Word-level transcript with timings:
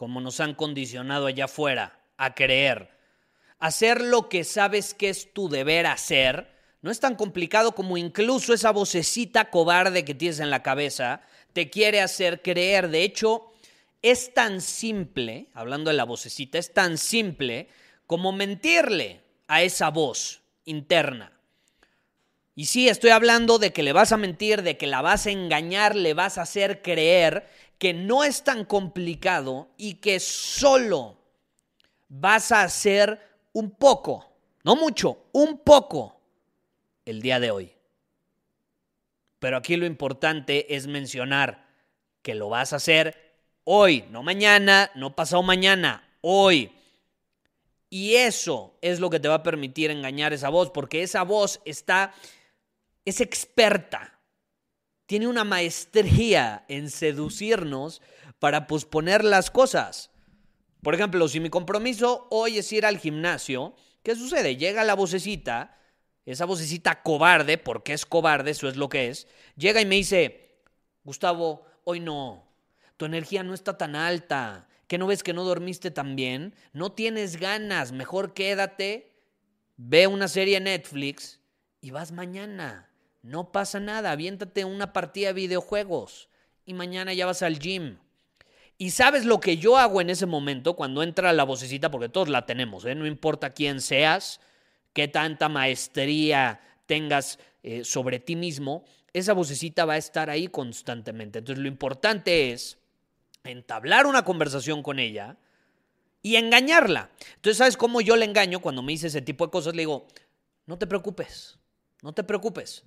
como 0.00 0.22
nos 0.22 0.40
han 0.40 0.54
condicionado 0.54 1.26
allá 1.26 1.44
afuera 1.44 2.00
a 2.16 2.34
creer. 2.34 2.88
Hacer 3.58 4.00
lo 4.00 4.30
que 4.30 4.44
sabes 4.44 4.94
que 4.94 5.10
es 5.10 5.34
tu 5.34 5.50
deber 5.50 5.84
hacer 5.84 6.56
no 6.80 6.90
es 6.90 7.00
tan 7.00 7.16
complicado 7.16 7.72
como 7.72 7.98
incluso 7.98 8.54
esa 8.54 8.70
vocecita 8.70 9.50
cobarde 9.50 10.06
que 10.06 10.14
tienes 10.14 10.40
en 10.40 10.48
la 10.48 10.62
cabeza 10.62 11.20
te 11.52 11.68
quiere 11.68 12.00
hacer 12.00 12.40
creer. 12.40 12.88
De 12.88 13.02
hecho, 13.02 13.52
es 14.00 14.32
tan 14.32 14.62
simple, 14.62 15.48
hablando 15.52 15.90
de 15.90 15.98
la 15.98 16.04
vocecita, 16.04 16.56
es 16.56 16.72
tan 16.72 16.96
simple 16.96 17.68
como 18.06 18.32
mentirle 18.32 19.20
a 19.48 19.62
esa 19.62 19.90
voz 19.90 20.40
interna. 20.64 21.30
Y 22.54 22.64
sí, 22.64 22.88
estoy 22.88 23.10
hablando 23.10 23.58
de 23.58 23.74
que 23.74 23.82
le 23.82 23.92
vas 23.92 24.12
a 24.12 24.16
mentir, 24.16 24.62
de 24.62 24.78
que 24.78 24.86
la 24.86 25.02
vas 25.02 25.26
a 25.26 25.30
engañar, 25.30 25.94
le 25.94 26.14
vas 26.14 26.38
a 26.38 26.42
hacer 26.42 26.80
creer 26.80 27.46
que 27.80 27.94
no 27.94 28.24
es 28.24 28.44
tan 28.44 28.66
complicado 28.66 29.70
y 29.78 29.94
que 29.94 30.20
solo 30.20 31.16
vas 32.10 32.52
a 32.52 32.62
hacer 32.62 33.18
un 33.54 33.70
poco, 33.70 34.30
no 34.64 34.76
mucho, 34.76 35.24
un 35.32 35.56
poco 35.60 36.20
el 37.06 37.22
día 37.22 37.40
de 37.40 37.50
hoy. 37.50 37.72
Pero 39.38 39.56
aquí 39.56 39.76
lo 39.76 39.86
importante 39.86 40.76
es 40.76 40.86
mencionar 40.88 41.66
que 42.20 42.34
lo 42.34 42.50
vas 42.50 42.74
a 42.74 42.76
hacer 42.76 43.38
hoy, 43.64 44.04
no 44.10 44.22
mañana, 44.22 44.90
no 44.94 45.16
pasado 45.16 45.42
mañana, 45.42 46.06
hoy. 46.20 46.70
Y 47.88 48.16
eso 48.16 48.76
es 48.82 49.00
lo 49.00 49.08
que 49.08 49.20
te 49.20 49.28
va 49.28 49.36
a 49.36 49.42
permitir 49.42 49.90
engañar 49.90 50.34
esa 50.34 50.50
voz, 50.50 50.70
porque 50.70 51.02
esa 51.02 51.22
voz 51.22 51.62
está, 51.64 52.12
es 53.06 53.22
experta, 53.22 54.19
tiene 55.10 55.26
una 55.26 55.42
maestría 55.42 56.64
en 56.68 56.88
seducirnos 56.88 58.00
para 58.38 58.68
posponer 58.68 59.24
las 59.24 59.50
cosas. 59.50 60.12
Por 60.84 60.94
ejemplo, 60.94 61.26
si 61.26 61.40
mi 61.40 61.50
compromiso 61.50 62.28
hoy 62.30 62.58
es 62.58 62.72
ir 62.72 62.86
al 62.86 62.96
gimnasio, 62.96 63.74
¿qué 64.04 64.14
sucede? 64.14 64.54
Llega 64.54 64.84
la 64.84 64.94
vocecita 64.94 65.76
esa 66.26 66.44
vocecita 66.44 67.02
cobarde, 67.02 67.58
porque 67.58 67.92
es 67.92 68.06
cobarde, 68.06 68.52
eso 68.52 68.68
es 68.68 68.76
lo 68.76 68.88
que 68.88 69.08
es, 69.08 69.26
llega 69.56 69.80
y 69.80 69.84
me 69.84 69.96
dice, 69.96 70.60
Gustavo, 71.02 71.64
hoy 71.82 71.98
no, 71.98 72.46
tu 72.96 73.04
energía 73.04 73.42
no 73.42 73.52
está 73.52 73.76
tan 73.76 73.96
alta, 73.96 74.68
¿que 74.86 74.96
no 74.96 75.08
ves 75.08 75.24
que 75.24 75.32
no 75.32 75.42
dormiste 75.42 75.90
tan 75.90 76.14
bien? 76.14 76.54
No 76.72 76.92
tienes 76.92 77.36
ganas, 77.36 77.90
mejor 77.90 78.32
quédate, 78.32 79.12
ve 79.76 80.06
una 80.06 80.28
serie 80.28 80.58
en 80.58 80.64
Netflix 80.64 81.40
y 81.80 81.90
vas 81.90 82.12
mañana. 82.12 82.89
No 83.22 83.52
pasa 83.52 83.80
nada, 83.80 84.12
aviéntate 84.12 84.64
una 84.64 84.92
partida 84.92 85.28
de 85.28 85.34
videojuegos 85.34 86.28
y 86.64 86.74
mañana 86.74 87.12
ya 87.12 87.26
vas 87.26 87.42
al 87.42 87.58
gym. 87.58 87.98
Y 88.78 88.90
sabes 88.90 89.26
lo 89.26 89.40
que 89.40 89.58
yo 89.58 89.76
hago 89.76 90.00
en 90.00 90.08
ese 90.08 90.24
momento 90.24 90.74
cuando 90.74 91.02
entra 91.02 91.32
la 91.34 91.44
vocecita, 91.44 91.90
porque 91.90 92.08
todos 92.08 92.30
la 92.30 92.46
tenemos, 92.46 92.86
¿eh? 92.86 92.94
no 92.94 93.06
importa 93.06 93.50
quién 93.50 93.82
seas, 93.82 94.40
qué 94.94 95.06
tanta 95.06 95.50
maestría 95.50 96.60
tengas 96.86 97.38
eh, 97.62 97.84
sobre 97.84 98.20
ti 98.20 98.36
mismo, 98.36 98.84
esa 99.12 99.34
vocecita 99.34 99.84
va 99.84 99.94
a 99.94 99.98
estar 99.98 100.30
ahí 100.30 100.48
constantemente. 100.48 101.40
Entonces 101.40 101.62
lo 101.62 101.68
importante 101.68 102.52
es 102.52 102.78
entablar 103.44 104.06
una 104.06 104.24
conversación 104.24 104.82
con 104.82 104.98
ella 104.98 105.36
y 106.22 106.36
engañarla. 106.36 107.10
Entonces, 107.36 107.58
¿sabes 107.58 107.76
cómo 107.76 108.00
yo 108.00 108.16
le 108.16 108.24
engaño 108.24 108.60
cuando 108.60 108.82
me 108.82 108.92
dice 108.92 109.08
ese 109.08 109.22
tipo 109.22 109.46
de 109.46 109.50
cosas? 109.50 109.74
Le 109.74 109.82
digo, 109.82 110.06
no 110.66 110.78
te 110.78 110.86
preocupes, 110.86 111.58
no 112.02 112.12
te 112.12 112.24
preocupes. 112.24 112.84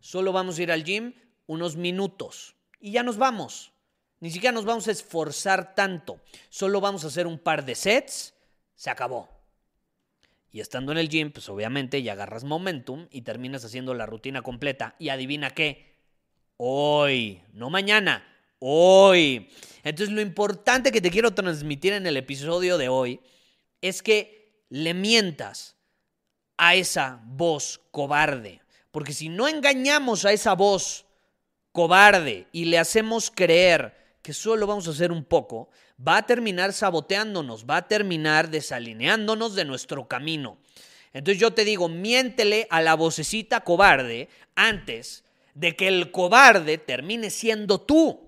Solo 0.00 0.32
vamos 0.32 0.58
a 0.58 0.62
ir 0.62 0.72
al 0.72 0.84
gym 0.84 1.14
unos 1.46 1.76
minutos 1.76 2.54
y 2.80 2.92
ya 2.92 3.02
nos 3.02 3.16
vamos. 3.16 3.72
Ni 4.20 4.30
siquiera 4.30 4.52
nos 4.52 4.64
vamos 4.64 4.88
a 4.88 4.92
esforzar 4.92 5.74
tanto. 5.74 6.20
Solo 6.48 6.80
vamos 6.80 7.04
a 7.04 7.08
hacer 7.08 7.26
un 7.26 7.38
par 7.38 7.64
de 7.64 7.74
sets. 7.74 8.34
Se 8.74 8.90
acabó. 8.90 9.28
Y 10.50 10.60
estando 10.60 10.92
en 10.92 10.98
el 10.98 11.08
gym, 11.08 11.30
pues 11.30 11.48
obviamente 11.48 12.02
ya 12.02 12.12
agarras 12.12 12.44
momentum 12.44 13.06
y 13.10 13.22
terminas 13.22 13.64
haciendo 13.64 13.94
la 13.94 14.06
rutina 14.06 14.42
completa. 14.42 14.96
Y 14.98 15.10
adivina 15.10 15.50
qué, 15.50 15.96
hoy, 16.56 17.42
no 17.52 17.70
mañana, 17.70 18.26
hoy. 18.58 19.50
Entonces 19.84 20.14
lo 20.14 20.20
importante 20.20 20.90
que 20.90 21.00
te 21.00 21.10
quiero 21.10 21.32
transmitir 21.34 21.92
en 21.92 22.06
el 22.06 22.16
episodio 22.16 22.78
de 22.78 22.88
hoy 22.88 23.20
es 23.80 24.02
que 24.02 24.64
le 24.68 24.94
mientas 24.94 25.76
a 26.56 26.74
esa 26.74 27.22
voz 27.24 27.80
cobarde. 27.90 28.60
Porque 28.90 29.12
si 29.12 29.28
no 29.28 29.48
engañamos 29.48 30.24
a 30.24 30.32
esa 30.32 30.54
voz 30.54 31.06
cobarde 31.72 32.46
y 32.52 32.64
le 32.66 32.78
hacemos 32.78 33.30
creer 33.30 33.94
que 34.22 34.32
solo 34.32 34.66
vamos 34.66 34.88
a 34.88 34.90
hacer 34.90 35.12
un 35.12 35.24
poco, 35.24 35.70
va 36.06 36.18
a 36.18 36.26
terminar 36.26 36.72
saboteándonos, 36.72 37.64
va 37.64 37.78
a 37.78 37.88
terminar 37.88 38.50
desalineándonos 38.50 39.54
de 39.54 39.64
nuestro 39.64 40.08
camino. 40.08 40.58
Entonces 41.12 41.40
yo 41.40 41.52
te 41.52 41.64
digo, 41.64 41.88
miéntele 41.88 42.66
a 42.70 42.82
la 42.82 42.94
vocecita 42.94 43.60
cobarde 43.60 44.28
antes 44.54 45.24
de 45.54 45.74
que 45.76 45.88
el 45.88 46.10
cobarde 46.10 46.78
termine 46.78 47.30
siendo 47.30 47.80
tú. 47.80 48.27